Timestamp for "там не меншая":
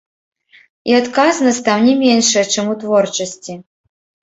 1.69-2.45